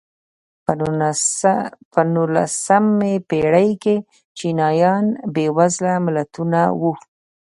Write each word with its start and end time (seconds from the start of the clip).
په 1.93 2.01
نولسمې 2.13 3.13
پېړۍ 3.29 3.69
کې 3.83 3.95
چینایان 4.37 5.05
بېوزله 5.33 5.93
ملتونه 6.05 6.61
وو. 6.81 6.93